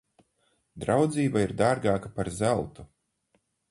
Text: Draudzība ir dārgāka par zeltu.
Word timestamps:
Draudzība 0.85 1.45
ir 1.45 1.55
dārgāka 1.61 2.15
par 2.19 2.35
zeltu. 2.43 2.91